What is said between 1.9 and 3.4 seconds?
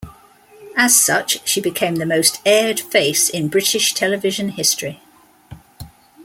the most aired face